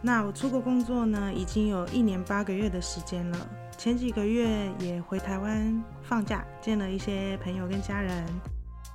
[0.00, 3.48] 那我出国工作呢，已经有一年八个月的时间了。
[3.78, 8.24] 前几个月也回台湾放假，见了一些朋友跟家人。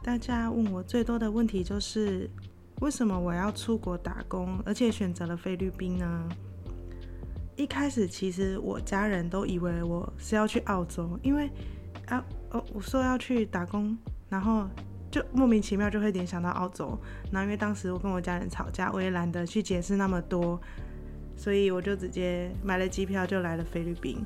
[0.04, 2.30] 大家问我最多的问题就是，
[2.82, 6.30] 为什么我要出国打工，而且选择了菲律宾呢？
[7.56, 11.50] 一开始其实我家人都以为我是要去澳洲，因为
[12.08, 13.98] 啊哦，我说要去打工，
[14.30, 14.68] 然后。
[15.10, 16.98] 就莫名其妙就会联想到澳洲，
[17.32, 20.60] 然后因为当时我跟我家人吵架，我也懒得去解释那么多，
[21.36, 24.18] 所以我就直接买了机票就来了菲律宾。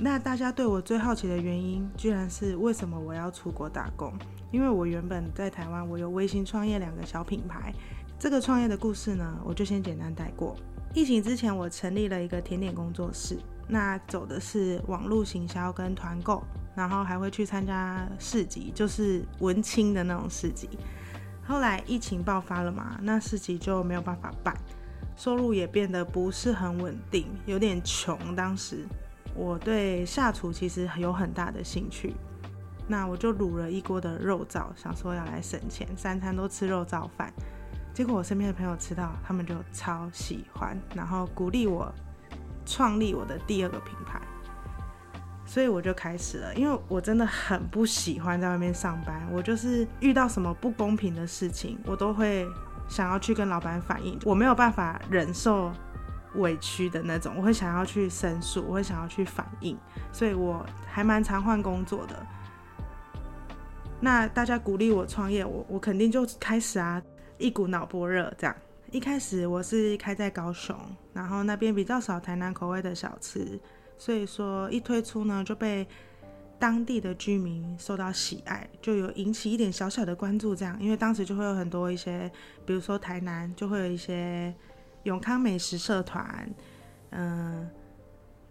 [0.00, 4.12] 那大家对我最好奇的原因，居然是为什么我要出国打工？
[4.52, 7.74] 因为我原本在台湾，我有微信创业两个小品牌。
[8.16, 10.56] 这个创业的故事呢，我就先简单带过。
[10.94, 13.36] 疫情之前，我成立了一个甜点工作室，
[13.68, 16.42] 那走的是网络行销跟团购。
[16.74, 20.68] 然后还会去参加市集，就是文青的那种市集。
[21.44, 24.56] 后来疫情爆发了嘛，那市集就没有办法办，
[25.16, 28.16] 收入也变得不是很稳定，有点穷。
[28.36, 28.86] 当时
[29.34, 32.14] 我对下厨其实有很大的兴趣，
[32.86, 37.32] 那我就卤了一锅的肉燥，想说要来省钱，三餐都吃肉燥饭。
[37.92, 41.92] 结果我身边的朋友吃到，他们就超喜欢，然后鼓励我
[42.68, 44.20] 创立我的第二个品牌。
[45.46, 49.26] 所以我就开始了，因为我真的很不喜欢在外面上班。
[49.32, 52.46] 我就是遇到什么不公平的事情，我都会
[52.86, 54.18] 想要去跟老板反映。
[54.26, 55.72] 我没有办法忍受
[56.34, 59.74] 委屈的那种，我会想要去申诉，我会想要去反映。
[60.12, 62.14] 所以我还蛮常换工作的。
[64.00, 67.02] 那大家鼓励我创业，我我肯定就开始啊，
[67.38, 68.54] 一股脑波热这样。
[68.90, 70.74] 一开始我是开在高雄，
[71.12, 73.58] 然后那边比较少台南口味的小吃。
[73.98, 75.86] 所以说一推出呢，就被
[76.58, 80.56] 当地的居民受到喜爱，就有引起一点小小的关注。
[80.56, 82.30] 这样，因为当时就会有很多一些，
[82.64, 84.54] 比如说台南就会有一些
[85.02, 86.48] 永康美食社团，
[87.10, 87.68] 嗯，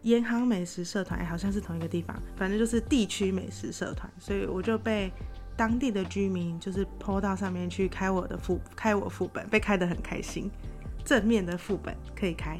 [0.03, 4.12] 延康美食社团，好像是同一个地方，反正就是地区美食社团。
[4.19, 5.12] 所以我就被
[5.57, 10.50] 当地的居民就是坡到上面去开我的副开我副本，被开得很开心，
[11.03, 12.57] 正面的副本可以开。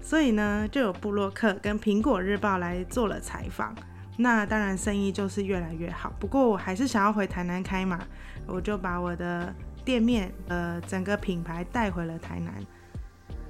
[0.00, 3.76] 所以呢，就有布洛克跟苹果日报来做了采访，
[4.16, 6.12] 那当然生意就是越来越好。
[6.18, 8.00] 不过我还是想要回台南开嘛，
[8.46, 12.54] 我就把我的店面呃整个品牌带回了台南。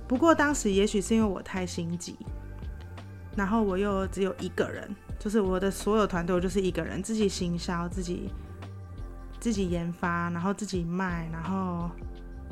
[0.09, 2.17] 不过当时也许是因为我太心急，
[3.37, 8.31] 然后我又只有一个人，就是我的所有团队就是一个人，自己行销，自己
[9.39, 11.91] 自己研发，然后自己卖，然后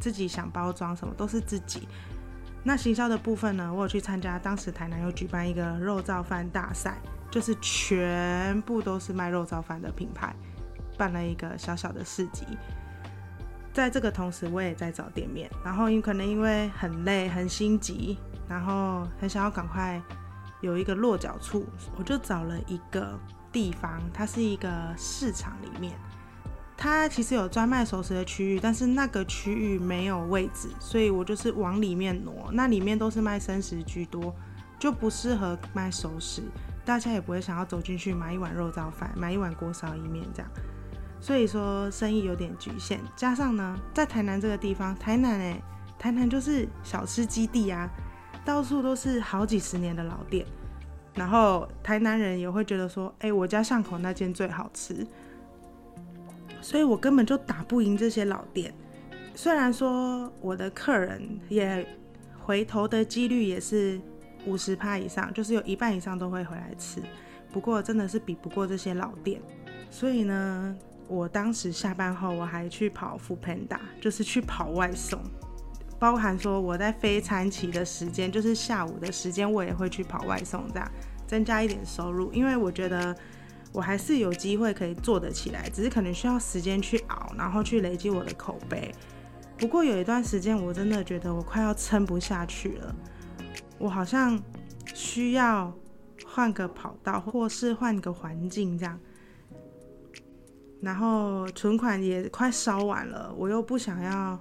[0.01, 1.89] 自己想包装什么都是自己。
[2.65, 3.73] 那行销的部分呢？
[3.73, 6.99] 我有去参加，当时台南有举办一个肉燥饭大赛，
[7.31, 10.35] 就是全部都是卖肉燥饭的品牌，
[10.97, 12.45] 办了一个小小的市集。
[13.73, 18.19] 在这个同时，我也在找店面，然后因可能因为很累、很心急，
[18.49, 20.03] 然后很想要赶快
[20.61, 21.65] 有一个落脚处，
[21.97, 23.19] 我就找了一个
[23.53, 25.93] 地方，它是一个市场里面。
[26.77, 32.51] 它其实有专卖熟食的区域，但是那个区域没有位置，所以我就是往里面挪。
[32.53, 34.33] 那里面都是卖生食居多，
[34.79, 36.43] 就不适合卖熟食，
[36.85, 40.49] 大家也不会想要走进去买一碗肉燥饭，买一碗锅烧意面这样。
[41.21, 43.01] 所以说生意有点局限。
[43.17, 45.61] 加上呢，在台南这个地方，台南诶，
[45.99, 47.91] 台南就是小吃基地啊，
[48.49, 50.47] 到处都是好几十年的老店。
[51.15, 55.07] 然后台南人也会觉得说，哎，我家巷口那间最好吃。
[56.63, 58.73] 所以我根本就打不赢这些老店，
[59.35, 61.87] 虽然说我的客人也
[62.41, 64.01] 回头的几率也是
[64.47, 67.03] 五十趴以上，就是有一半以上都会回来吃，
[67.53, 69.43] 不过真的是比不过这些老店。
[69.91, 70.75] 所以呢，
[71.07, 75.21] 我当时下班后我还去跑富平达就是去跑外送，
[75.99, 80.91] 包含说我在非餐期的时间，就是下午的时间，我也会去跑外送，这样
[81.27, 83.17] 增加一点收入，因为我觉得。
[83.71, 88.91] 我还是有机会可以做得起来，只是可能需要时间去熬，然后去累积我的口碑。
[89.59, 92.97] 不过有一段时间，我真的觉得我快要撑不下去了，
[93.77, 94.43] 我好像
[94.95, 95.71] 需要
[96.25, 98.99] 换个跑道，或是换个环境这样。
[100.81, 104.41] 然后存款也快烧完了，我又不想要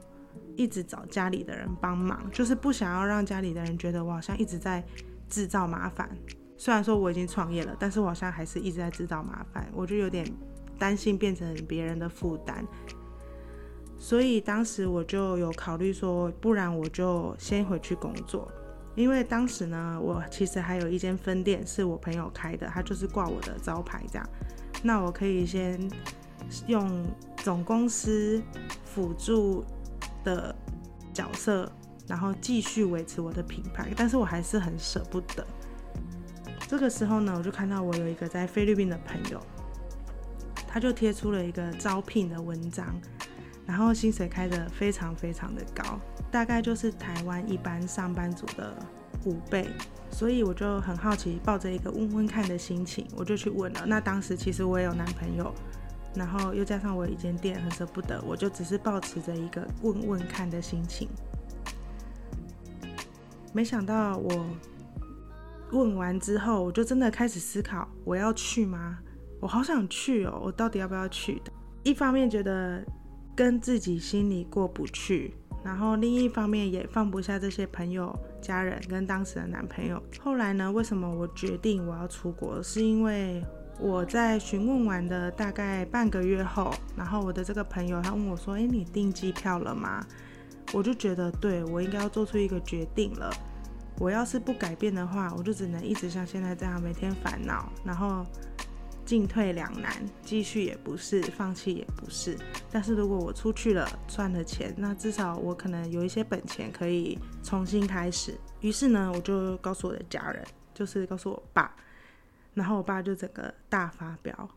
[0.57, 4.83] 一直找家里的人帮忙，就是不想要让家里的人觉得我好像一直在
[5.29, 6.09] 制造麻烦。
[6.57, 10.25] 虽然说我已经创业了，但是我好像还是一直在制造麻烦，我就有点
[10.79, 12.65] 担心变成别人的负担，
[13.97, 18.51] 所以当时我就有考虑说，不然我就先回去工作，
[18.95, 24.29] 因为当时呢，我其实还有一间分店是我朋友开的，他就是挂我的招牌这样，
[24.81, 25.79] 那我可以先
[26.65, 27.05] 用
[27.37, 28.41] 总公司
[28.83, 29.63] 辅助
[30.27, 30.53] 的
[31.13, 31.71] 角色
[32.05, 35.47] 然后继续维持我的品牌，但是我还是很舍不得。
[36.67, 39.41] 这个时候呢，我就看到我有一个在菲律宾的朋友，
[40.67, 42.85] 他就贴出了一个招聘的文章，
[43.65, 45.97] 然后薪水开的非常非常的高，
[46.29, 48.75] 大概就是台湾一般上班族的
[49.25, 49.69] 五倍，
[50.11, 53.85] 所以我就很好奇，抱着一个问问看的心情，我就去问了。
[53.85, 55.53] 那当时其实我也有男朋友，
[56.17, 61.07] 然后又加上我有一间店，很舍不得，我就只是抱持着一个问问看的心情，
[63.53, 64.45] 没想到我。
[65.73, 68.99] 问完之后，我就真的开始思考，我要去吗？
[69.41, 71.41] 我好想去哦，我到底要不要去？
[71.83, 72.81] 一方面觉得
[73.35, 75.33] 跟自己心里过不去，
[75.65, 80.01] 然后另一方面也放不下这些朋友、家人跟当时的男朋友。
[80.21, 82.63] 后来呢，为什么我决定我要出国？
[82.63, 83.43] 是因为
[83.79, 90.05] 我在询问完的大概半个月后，然后我的这个朋友他问我说：“诶，你订机票了吗？”
[90.73, 93.31] 我就觉得，对我应该要做出一个决定了。
[93.99, 98.25] 我要是不改变的话，我就只能一直像现在这样每天烦恼，然后
[99.05, 99.91] 进退两难，
[100.23, 102.37] 继续也不是，放弃也不是。
[102.69, 108.37] 但是如果我出去了，赚了钱，那至少我可能有一些本钱可以重新开始。
[108.59, 111.73] 于是呢，我就告诉我的家人，就是告诉我爸，
[112.57, 114.49] 然后我爸就整个大发飙，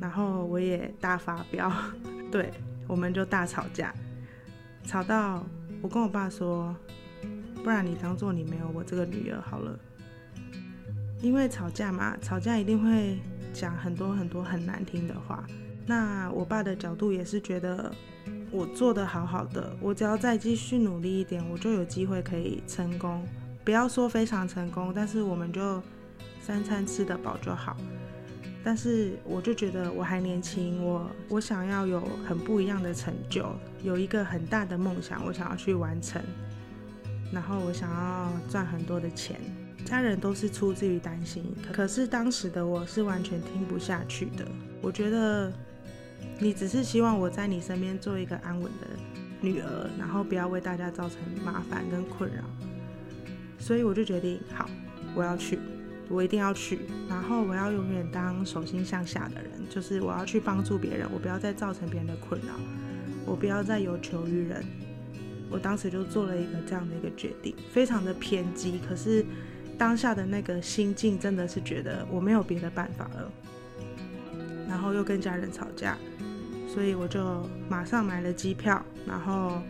[0.00, 1.72] 然后我也大发飙，
[2.32, 2.52] 对，
[2.88, 3.94] 我们就大吵架，
[4.84, 5.46] 吵到
[5.80, 6.74] 我跟我爸说。
[7.62, 9.78] 不然你当做你没有我这个女儿好了，
[11.20, 13.18] 因为吵架嘛，吵架一定会
[13.52, 15.44] 讲很多很多很难听的话。
[15.86, 17.92] 那我爸的角度也是觉得
[18.50, 23.22] 我做的好好的，我只要再继续努力一点，我就有机会可以成功。
[23.62, 25.82] 不要说非常成功，但是我们就
[26.40, 27.76] 三餐吃得饱就好。
[28.62, 33.50] 但是我就觉得我还年轻，我我想要有很不一样的成就，
[33.82, 36.20] 有一个很大的梦想，我想要去完成。
[37.32, 39.40] 然后我想要赚很多的钱，
[39.84, 41.54] 家人都是出自于担心。
[41.72, 44.46] 可是当时的我是完全听不下去的。
[44.82, 45.50] 我觉得
[46.38, 48.86] 你只是希望我在你身边做一个安稳的
[49.40, 52.42] 女儿，然后不要为大家造成麻烦跟困扰。
[53.58, 54.68] 所以我就决定，好，
[55.14, 55.58] 我要去，
[56.10, 56.80] 我一定要去。
[57.08, 62.54] 然后我要永远当手心向下的人，就是我要去帮助别人，我不要再造成别人的困扰，
[63.24, 64.62] 我不要再有求于人。
[65.50, 69.24] 我当时就做了一个这样的一个决定，非常的偏激，可是
[69.76, 73.32] 当下的那个心境真的是觉得我没有别的办法了，
[74.68, 75.98] 然后又跟家人吵架，
[76.68, 79.60] 所以我就马上买了机票，然后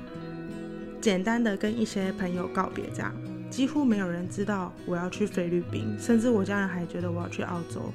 [1.00, 3.14] 简单的跟一些朋友告别，这样
[3.50, 7.92] 几乎没有人知道我要去菲律宾，甚至我家人还觉得我要去澳洲。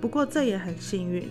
[0.00, 1.26] 不过这也很幸运，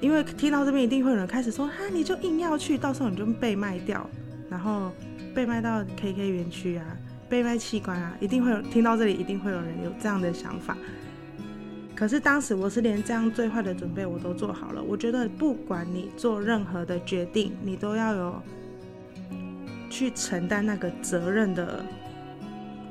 [0.00, 4.08] 因为听到这边一定会有人开始说，哈，你就硬要去，到时候你就被卖掉。
[4.50, 4.92] 然后
[5.34, 6.84] 被卖到 KK 园区啊，
[7.28, 10.76] 被卖器官啊，一定会有听到这里，一定会有人有这样的想法。
[11.94, 14.82] 可是当时我是连这样最坏的准备我都做好了。
[14.82, 18.42] 我觉得不管你做任何的决定，你都要有
[19.88, 21.84] 去承担那个责任的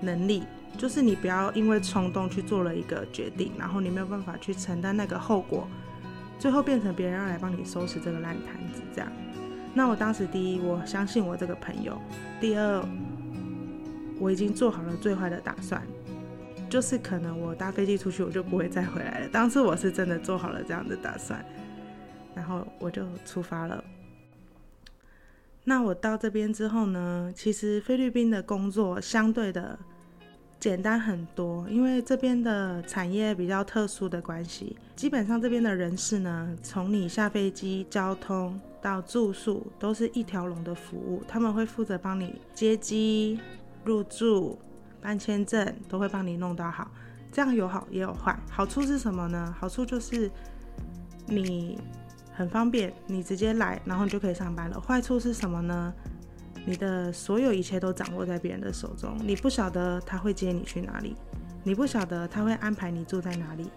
[0.03, 0.43] 能力，
[0.77, 5.67] 就是你不要因为冲动去做了一个决定，然后你没有办法去承担那个后果，
[6.37, 9.11] 最后变成别人要来帮你收拾这个烂摊子这样。
[9.73, 11.93] 那我当时第一，我相信我这个朋友；
[12.39, 12.85] 第二，
[14.19, 15.81] 我已经做好了最坏的打算，
[16.69, 19.27] 就是可能我搭飞机出去，我就不会再回来了。
[19.29, 21.43] 当时我是真的做好了这样的打算，
[22.35, 23.83] 然后我就出发了。
[25.63, 29.79] 那我到这边之后呢，其实菲律宾的工作相对的。
[30.63, 41.21] 简单很多，因为这边的产业比较特殊的关系，基本上这边的人士呢，从你下飞机、交通到住宿，都是一条龙的服务。
[41.27, 43.37] 他们会负责帮你接机、
[43.83, 44.57] 入住、
[45.01, 46.89] 办签证，都会帮你弄到好。
[47.29, 49.53] 这样有好也有坏，好处是什么呢？
[49.59, 50.31] 好处就是
[51.25, 51.77] 你
[52.33, 54.79] 很方便，你直接来，然后你就可以上班了。
[54.79, 55.93] 坏处是什么呢？
[56.65, 61.15] 你的所有一切都掌握在别人的手中，你不晓得他会接你去哪里，
[61.63, 63.69] 你不晓得他会安排你住在哪里，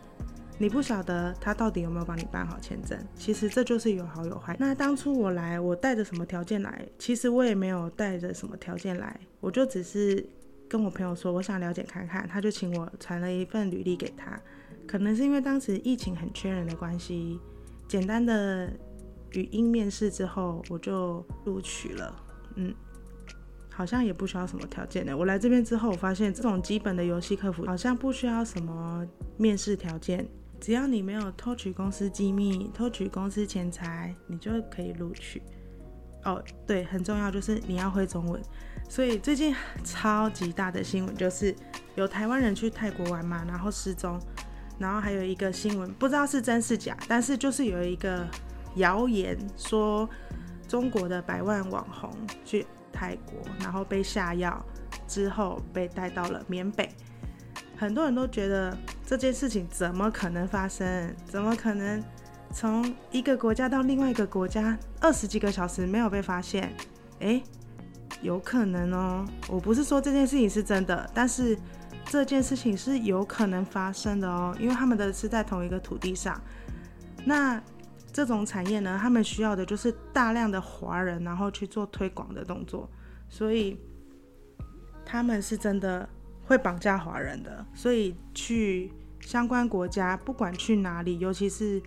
[0.57, 2.99] 你不晓得他到底有没有帮你办好签证。
[3.17, 4.57] 其实这就是有好有坏。
[4.59, 6.87] 那当初我来，我带着什么条件来？
[6.99, 10.25] 其实我也没有带着什么条件来，我就只是
[10.69, 14.41] 跟我朋友说我想了解看看，他就请我传了一份履历给他。
[14.87, 17.41] 可能是因为当时疫情很缺人的关系，
[17.89, 18.73] 简单的
[19.33, 22.23] 语音面试之后，我就录取了。
[22.57, 22.75] 嗯，
[23.73, 25.17] 好像也不需要什么条件的。
[25.17, 29.07] 我来这边之后，我发现这种基本的游戏客服好像不需要什么
[29.39, 30.27] 面试条件，
[30.61, 35.43] 只要你没有偷取公司机密、偷取公司钱财，你就可以录取。
[36.25, 38.43] 哦，对，很重要，就是你要会中文。
[38.89, 41.55] 所以最近超级大的新闻就是
[41.95, 44.19] 有台湾人去泰国玩嘛，然后失踪，
[44.79, 48.27] 然后还有一个新闻不知道是真是假，但是就是有一个
[48.77, 50.09] 谣言说
[50.69, 52.11] 中国的百万网红
[52.45, 54.65] 去泰国，然后被下药
[55.07, 56.89] 之后被带到了缅北。
[57.77, 61.15] 很多人都觉得这件事情怎么可能发生？
[61.27, 62.03] 怎么可能
[62.51, 66.73] 从一个国家到另外一个国家二十几个小时没有被发现？
[67.19, 67.43] 诶，
[68.23, 69.27] 有可能哦。
[69.49, 71.59] 我不是说这件事情是真的，但是
[72.07, 76.41] 这件事情是有可能发生的哦，因为他们的是在同一个土地上。
[77.25, 77.61] 那
[78.17, 82.89] 这种产业呢，他们需要的就是大量的华人，然后去做推广的动作，
[83.29, 83.79] 所以
[85.05, 86.09] 他们是真的。
[86.49, 91.83] 会绑架华人的，所以去相关国家，不管去哪里，尤其是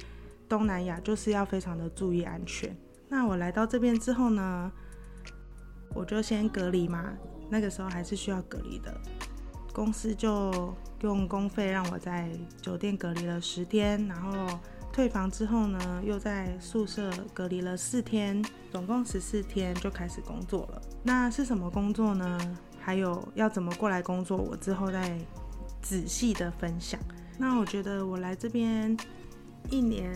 [0.50, 2.76] 东南亚，就是要非常的注意安全。
[3.08, 4.70] 那我来到这边之后呢，
[5.96, 7.14] 我就先隔离嘛，
[7.50, 8.94] 那个时候还是需要隔离的，
[9.72, 12.30] 公司就用公费让我在
[12.62, 14.60] 酒店隔离了十天，然后
[15.00, 20.82] 退房之后呢，又在宿舍隔离了四天，总共十四天就开始工作了。
[21.02, 22.38] 那是什么工作呢？
[22.82, 25.18] 还有要怎么过来工作，我之后再
[25.82, 27.00] 仔细的分享。
[27.38, 28.98] 那我觉得我来这边
[29.70, 30.14] 一年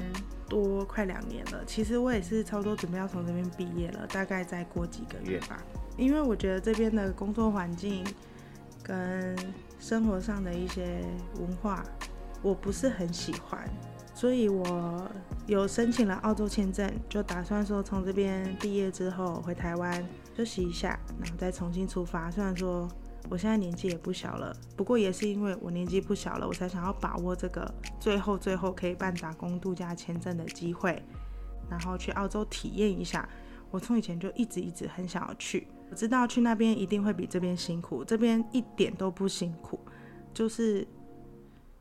[0.50, 1.64] 多，快两年了。
[1.66, 5.64] 其实我也是差不多准备要从这边毕业了，大概再过几个月吧。
[5.96, 8.06] 因为我觉得这边的工作环境
[8.84, 9.34] 跟
[9.80, 11.06] 生活上的一些
[11.40, 11.86] 文化，
[12.42, 13.66] 我不是很喜欢。
[14.24, 15.06] 所以我
[15.48, 20.02] 有申请了澳洲签证，就打算说从这边毕业之后回台湾
[20.34, 22.32] 休息一下，然后再重新出发。
[22.32, 22.88] 虽然说
[23.30, 31.04] 我现在年纪也不小了，不过也是因为我年纪不小了，我才想要把握这个最后最后可以办打工度假签证的机会，
[31.70, 33.28] 然后去澳洲体验一下。
[33.72, 39.78] 我从以前就一直一直很想要去，我知道去那边一定会比这边辛苦，这边一点都不辛苦，
[40.34, 40.88] 就是。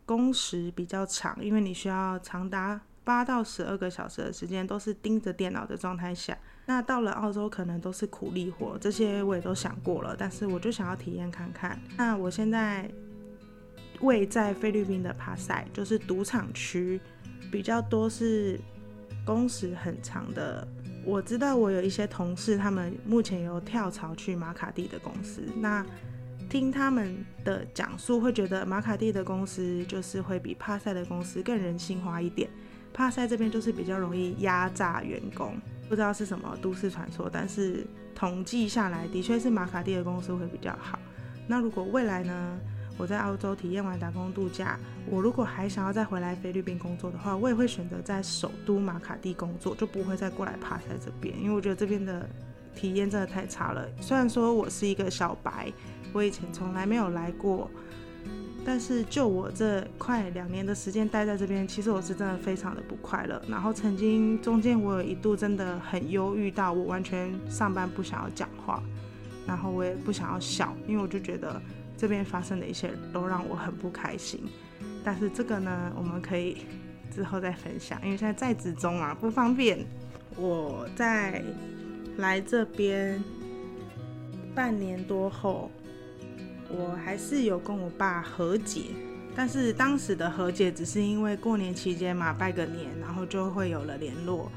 [0.04, 6.36] 工时比较长，因为你需要长达八到十二个小时的时间都是盯着电脑的状态下。
[6.66, 11.80] 那到了澳洲可能都是苦力活，这些我也都想过了，但是我就想要体验看看。
[11.96, 12.88] 那我现在
[14.00, 17.00] 位在菲律宾的帕塞，就是赌场区，
[17.50, 18.60] 比较多是
[19.24, 20.66] 工时很长的。
[21.04, 25.42] 我知道我有一些同事，他们目前有跳槽去马卡蒂的公司。
[25.56, 25.84] 那
[26.48, 32.50] 听他们的讲述，会觉得马卡蒂的公司就是会比帕塞的公司更人性化一点。
[32.92, 35.56] 帕塞这边就是比较容易压榨员工，
[35.88, 40.98] 不知道是什么都市传说，但是统计下来的确是马卡蒂的公司会比较好。
[41.46, 42.58] 那如果未来呢，
[42.98, 52.28] 我在澳洲体验完打工度假，我如果还想要再回来菲律宾工作的话，我也会选择在首都马卡蒂工作，就不会再过来帕塞这边，因为我觉得这边的
[52.76, 53.88] 体验真的太差了。
[54.02, 55.72] 虽然说我是一个小白。
[56.12, 57.70] 我以前从来没有来过，
[58.64, 63.42] 但是就我这快两年的时间待在这边，其实我是真的非常的不快乐。
[63.48, 68.82] 然后曾经中间我有一度真的很忧郁到我完全上班不想要讲话，
[69.46, 71.60] 然后我也不想要笑，因为我就觉得
[71.96, 74.44] 这边发生的一切都让我很不开心。
[75.02, 76.58] 但是这个呢，我们可以
[77.12, 79.84] 之后再分享，因为现在在职中啊，不方便。
[80.36, 81.42] 我在
[82.18, 83.22] 来这边
[84.54, 85.68] 半年多后。
[86.72, 88.86] 我还是有跟我爸和解，
[89.36, 94.50] 但是当时的和解只是因为过年期间嘛，拜个年，然后就会有了联络。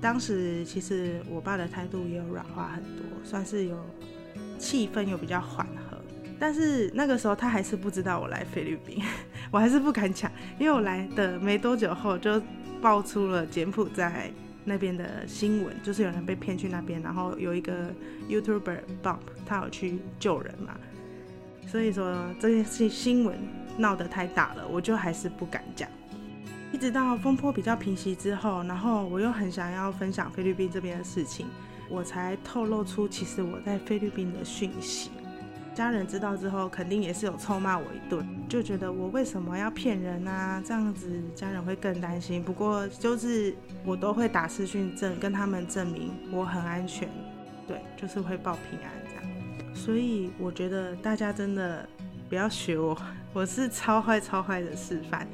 [0.00, 3.76] 当时其实我爸的态度也有软化很多，算是有
[4.58, 5.96] 气氛又比较缓和。
[6.38, 9.02] 但是那个时候他还是不知道我来菲律宾，
[9.50, 12.42] 我还是不敢讲，因为我来的没多久后就
[12.82, 14.30] 爆出了柬埔寨
[14.64, 17.90] 那边的新闻，就是有人被骗去那边，然后有一个
[18.28, 20.76] YouTuber Bump 他有去救人嘛。
[21.66, 23.36] 所以说这件事新闻
[23.76, 25.88] 闹得太大了，我就还是不敢讲。
[26.72, 31.46] 一直到风波比较平息之后，然后我又很想要分享菲律宾这边的事情，
[31.88, 35.10] 我才透露出其实我在菲律宾的讯息。
[35.72, 40.62] 家人知道之后，肯定也是有臭骂我一顿，就觉得我为什么要骗人啊？
[40.64, 42.42] 这样子家人会更担心。
[42.42, 43.52] 不过就是
[43.84, 47.08] 我都会打视讯证跟他们证明我很安全，
[47.66, 49.03] 对，就是会报平安。
[49.84, 51.86] 所以我觉得大家真的
[52.26, 52.96] 不要学我，
[53.34, 55.28] 我是超坏超坏的示范。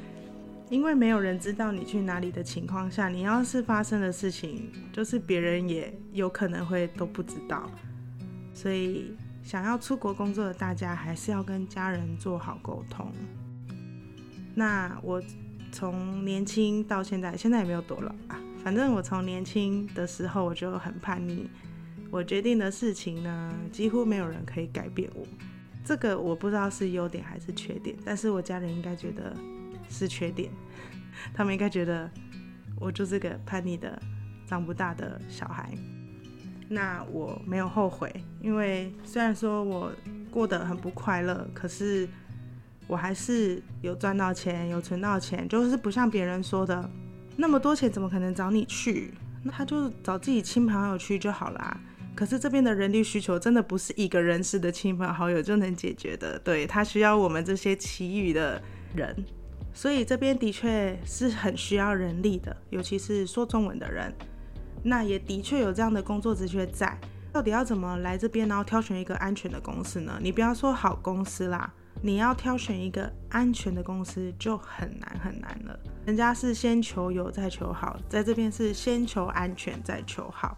[0.69, 7.71] 因为没有人知道你去哪里的情况下，你要是发生的事情，就是别人也有可能会都不知道。
[8.53, 13.09] 所以想要出国工作的大家，还是要跟家人做好沟通。
[14.53, 15.23] 那我
[15.71, 21.49] 从年轻到现在，现在也没有多老啊，反正我从年轻的时候我就很叛逆，
[22.11, 25.25] 我决定的事情呢，几乎没有人可以改变我。
[25.83, 29.35] 这个我不知道是优点还是缺点，但是我家人应该觉得
[29.89, 30.51] 是缺点，
[31.33, 32.11] 他们应该觉得
[32.79, 33.99] 我就是个叛逆的、
[34.45, 35.71] 长不大的小孩。
[36.67, 39.91] 那我没有后悔，因为虽然说我
[40.29, 42.07] 过得很不快乐，可是
[42.87, 46.89] 我还是有赚到钱，有存到钱，就是不像别人说的
[47.37, 49.13] 那么多钱，怎么可能找你去？
[49.43, 51.79] 那他就找自己亲朋友去就好啦。
[52.15, 58.61] 可是这边的人力需求真的不是一个人士的亲朋好友就能解决的，对他需要我们这些其余的
[58.95, 59.15] 人，
[59.73, 64.13] 所以这边的确是很需要人力的，尤其是说中文的人。
[64.83, 66.99] 那也的确有这样的工作职缺在，
[67.31, 70.19] 到底要怎么来这边，然后挑选一个安全的公司呢？
[70.21, 75.79] 你不要说好公司啦，你要挑选一个安全的公司就很难很难了。
[76.05, 80.57] 人家是先求有再求好，在这边是先求安全再求好。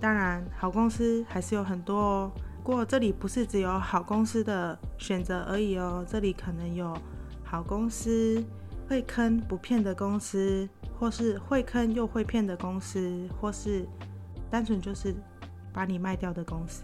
[0.00, 2.32] 当然，好公司还是有很多哦。
[2.62, 6.96] 不过这里不是只有好公司的选择而已哦，这里可能有
[7.44, 8.44] 好公司
[8.88, 13.86] 会坑不骗的公司，或是会坑又会骗的公司，或是
[14.50, 15.14] 单纯就是
[15.72, 16.82] 把你卖掉的公司。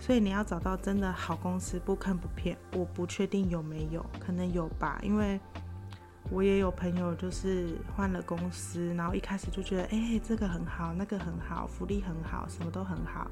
[0.00, 2.56] 所以你要找到真的好公司，不坑不骗。
[2.74, 5.38] 我不确定有没有，可能有吧，因为。
[6.32, 13.30] 我也有朋友，就是换了公司，然后一开始就觉得，哎，这个很好，那个很好，福利很好，什么都很好。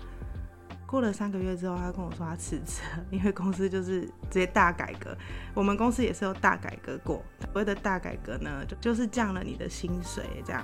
[0.87, 5.17] 过了三个月之后，他跟我说他辞职，因为公司就是直接大改革。
[5.55, 10.63] 我们公司也是有大改革过，所谓的大改革呢，就就是降了你的薪水，这样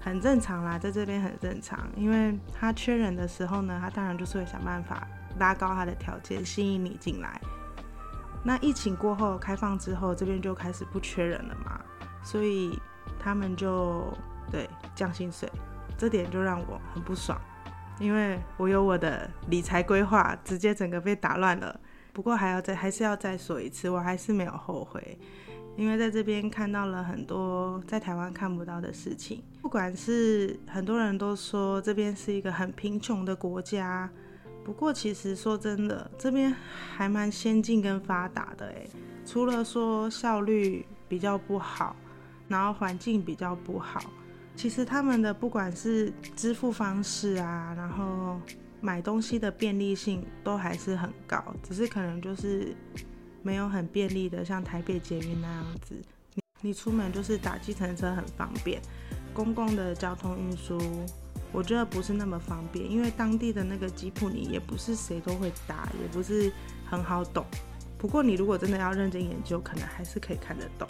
[0.00, 1.88] 很正常啦，在这边很正常。
[1.96, 7.40] 因为他缺人的时候呢，他当然就是会想办法拉高他的条件，吸引你进来。
[8.44, 11.80] 那疫情过后开放之后，这边就开始不缺人了嘛，
[12.24, 12.76] 所以
[13.18, 14.12] 他们就
[14.50, 15.48] 对降薪水，
[15.96, 17.40] 这点就让我很不爽，
[18.00, 21.78] 因为我有我的理财规划，直接整个被打乱了。
[22.12, 25.16] 不过还要再还是要再说一次，我还是没有后悔，
[25.76, 34.10] 因为在这边看到了很多在台湾看不到的事情，不管是很多人都说这边是一个很贫穷的国家。
[34.64, 36.54] 不过，其实说真的，这边
[36.96, 38.88] 还蛮先进跟发达的诶。
[39.24, 41.94] 除了说效率比较不好，
[42.48, 44.02] 然后环境比较不好，
[44.56, 48.40] 其实他们的不管是支付方式啊，然后
[48.80, 52.74] 买东西的便利性都还是很高，只是可能就是
[53.42, 55.94] 没有很便利的，像台北捷运那样子。
[56.34, 58.80] 你你出门就是打计程车很方便，
[59.32, 60.78] 公共的交通运输。
[61.52, 66.50] 我觉得不是那么方便，因为当地的那个吉普尼也不是谁都会搭，也不是
[66.86, 67.44] 很好懂。
[67.98, 70.88] 不过你如果真的要认真研究，可能还是可以看得懂。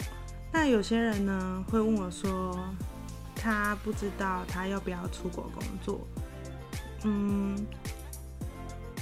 [0.51, 2.57] 那有些人呢会问我说，
[3.35, 6.07] 他不知道他要不要出国工作。
[7.03, 7.55] 嗯，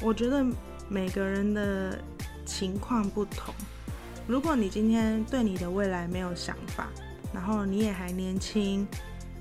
[0.02, 0.44] 我觉得
[0.90, 2.02] 每个人的
[2.46, 3.54] 情况不同。
[4.28, 6.88] 如果你今天对你的未来没有想法，
[7.34, 8.88] 然后你也还年轻，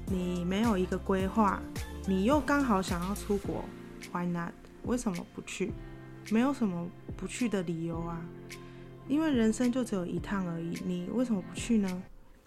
[0.06, 1.60] 你没有一个规划。
[2.06, 3.62] 你又刚好想要出国
[4.10, 4.52] ，Why not？
[4.84, 5.72] 为什么不去？
[6.30, 8.24] 没有什么不去的理由啊，
[9.06, 12.02] 因为人生就只有一趟而已，你为什么不去呢？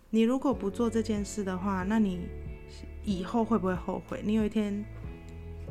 [0.09, 2.27] 你如果不做这件事的话，那你
[3.03, 4.21] 以后会不会后悔？
[4.23, 4.83] 你有一天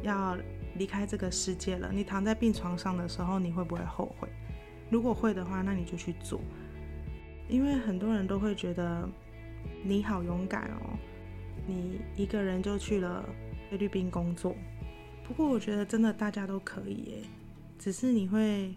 [0.03, 0.37] 要
[0.77, 4.29] 离开这个世界了，你躺在病床上的时候，你会不会后悔？
[4.91, 6.41] 如果会的话，那你就去做，
[7.49, 9.09] 因为很多人都会觉得
[9.83, 10.97] 你好勇敢哦，
[11.67, 13.25] 你一个人就去了。
[13.73, 14.55] 菲律宾工作，
[15.27, 17.23] 不过我觉得真的大家都可以耶，
[17.79, 18.75] 只是你会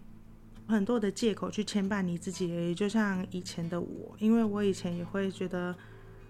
[0.66, 2.74] 很多的借口去牵绊你自己而已。
[2.74, 5.76] 就像以前的我，因为我以前也会觉得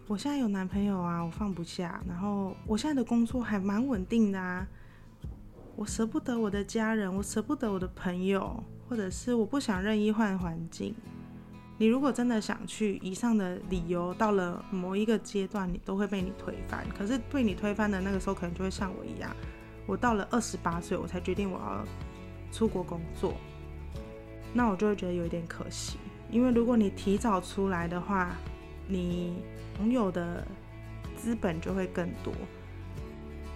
[0.09, 4.67] 我现在有男朋友啊，我放不下，然后我现在的工作还蛮稳定的啊，
[5.77, 10.93] 我舍不得我的家人，我舍不得我的朋友，或者是我不想任意换环境。
[11.79, 16.87] 你如果真的想去，以上的理由到了某一个阶段，你都会被你推翻。
[16.97, 19.31] 可是被你推翻的那个时候，可能就会像我一样，
[19.87, 21.85] 我到了二十八岁，我才决定我要
[22.51, 23.35] 出国工作，
[24.55, 25.99] 那我就会觉得有一点可惜。
[26.31, 28.35] 因为如果你提早出来的话，
[28.89, 29.35] 你
[29.79, 30.47] 拥有的
[31.15, 32.33] 资本就会更多，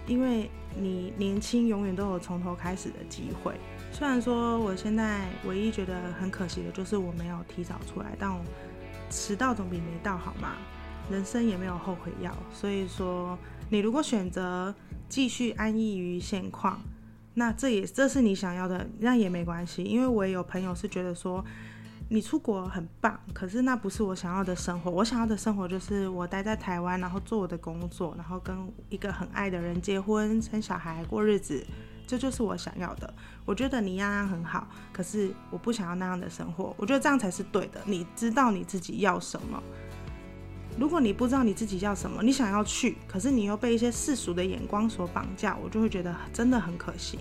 [0.07, 3.53] 因为你年轻，永远都有从头开始的机会。
[3.91, 8.41] 虽然说我现在唯一觉得很可惜的就是我没有提早出来，但我
[9.09, 10.53] 迟到总比没到好嘛。
[11.09, 13.37] 人生也没有后悔药，所以说
[13.69, 14.73] 你如果选择
[15.09, 16.79] 继续安逸于现况，
[17.33, 19.83] 那这也这是你想要的，那也没关系。
[19.83, 21.43] 因为我也有朋友是觉得说，
[22.13, 24.91] 你出国很棒，可是那不是我想要的生活。
[24.91, 28.53] 我想要的生活就是我待在台湾，然后做我的工作，然后跟
[28.89, 31.65] 一个很爱的人结婚、生小孩、过日子，
[32.05, 33.13] 这就是我想要的。
[33.45, 36.75] 我觉得你样样很好，可是我不想要那样的生活。
[36.77, 37.79] 我觉得这样才是对的。
[37.85, 39.63] 你知道你自己要什么？
[40.77, 47.19] 如果你不知道你自己要什么，你想要去，可是你又被一些世俗的眼光所绑架，我就会觉得真的很可惜。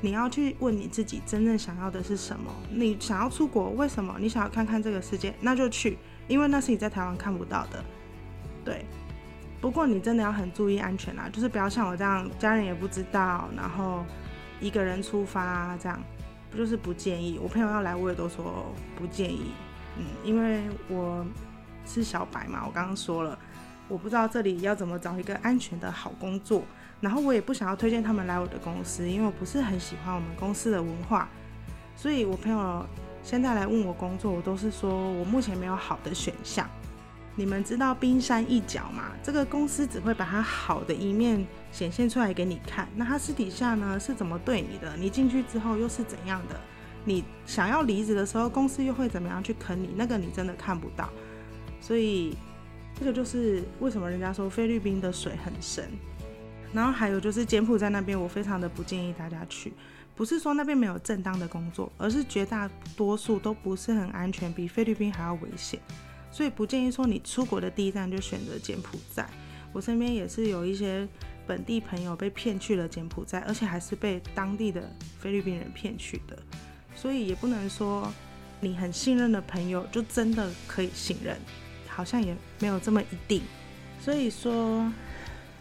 [0.00, 2.52] 你要去问你自己真正想要的是什么？
[2.70, 4.16] 你想要出国，为什么？
[4.20, 7.82] 你想要看看这个世界，那就去，因为那是你在台湾看不到的。
[8.64, 8.84] 对，
[9.60, 14.04] 不过你真的要很注意安全啊，就是不要像我这样，家人也不知道，然后
[14.60, 15.98] 一个人出发这样，
[16.50, 17.40] 不就是不建议。
[17.42, 19.52] 我朋友要来，我也都说不建议。
[19.98, 21.24] 嗯，因为我
[21.86, 23.38] 是小白嘛，我刚刚说了，
[23.88, 26.62] 我不知道这里要怎么找一个安全的好工作。
[27.00, 31.28] 然后我也不想要推荐他们来我的公司，因为我不是很喜欢我们公司的文化。
[31.94, 32.86] 所以我朋友
[33.22, 36.68] 现在来问我工作，我都是说我目前没有好的选项。
[37.38, 39.12] 你们知道冰山一角吗？
[39.22, 44.96] 这个公司只会把它好的一面显现出来给你看，那他私底下呢是怎么对你的？
[44.96, 46.58] 你进去之后又是怎样的？
[47.04, 49.90] 你想要离职的时候，公司又会怎么样去坑你？
[49.96, 51.10] 那个你真的看不到。
[51.78, 52.34] 所以
[52.98, 55.90] 这个就是为什么人家说菲律宾的水很深。
[56.76, 59.72] 然后还有就是柬埔寨那边，我非常的不建议大家去。
[60.14, 65.80] 不是说那边没有正当的工作，而是绝大多数都不是很安全，比菲律宾还要危险。
[66.30, 69.26] 所以不建议说你出国的第一站就选择柬埔寨。
[69.72, 71.08] 我身边也是有一些
[71.46, 74.82] 本地朋友被骗去了柬埔寨，而且还是被当地的
[75.18, 76.38] 菲律宾人骗去的。
[76.94, 78.12] 所以也不能说
[78.60, 81.38] 你很信任的朋友就真的可以信任，
[81.88, 83.40] 好像也没有这么一定。
[83.98, 84.92] 所以说。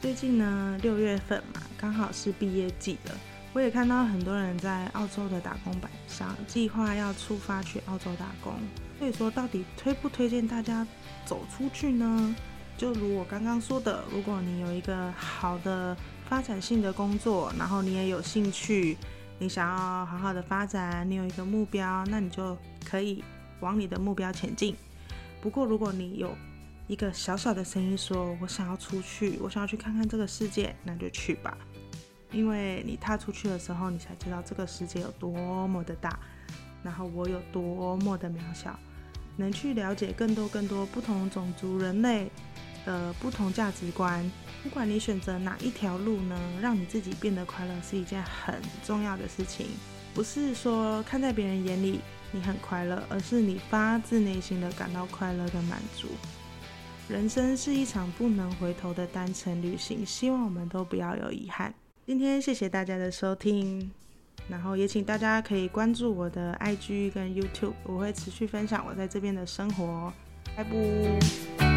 [0.06, 3.12] 最近呢，六月份嘛，刚好是毕业季了。
[3.54, 8.54] 我也看到很多人在澳洲的打工板上计划要出发去澳洲打工。
[9.00, 10.86] 所以说，到底推不推荐大家
[11.26, 12.36] 走出去呢？
[12.78, 15.98] 就如我刚刚说的，如果你有一个好的
[16.30, 18.96] 发展性的工作，然后你也有兴趣，
[19.40, 22.56] 你想要好好的发展，你有一个目标，那你就
[22.88, 23.24] 可以
[23.60, 24.76] 往你的目标前进。
[25.42, 26.32] 不过，如果你有
[26.88, 31.58] 一个小小的声音说：“我想要出去，我想要去看看这个世界，那就去吧。
[32.32, 36.20] 因为你踏出去的时候，你才知道这个世界有多么的大，
[36.84, 38.78] 然后我有多么的渺小。
[39.36, 42.30] 能去了解更多更多不同种族人类
[42.86, 44.24] 的不同价值观。
[44.64, 49.68] 不管你选择哪一条路呢，让你自己变得快乐是一件很重要的事情。
[50.14, 52.00] 不是说看在别人眼里
[52.32, 56.10] 你很快乐，而是你发自内心的感到快乐跟满足。”
[57.08, 61.74] 人生是一场不能回头的单程旅行，希望我们都不要有遗憾。
[62.06, 63.92] 今天谢谢大家的收听，
[64.50, 70.12] 然后也请大家可以关注我的 IG 跟 YouTube，我会持续分享我在这边的生活。
[70.56, 71.75] 拜拜。